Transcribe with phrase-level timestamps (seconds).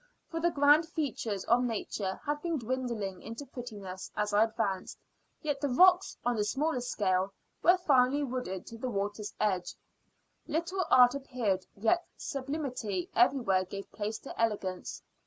[0.31, 4.97] For the grand features of nature had been dwindling into prettiness as I advanced;
[5.43, 7.31] yet the rocks, on a smaller scale,
[7.61, 9.75] were finely wooded to the water's edge.
[10.47, 15.03] Little art appeared, yet sublimity everywhere gave place to elegance.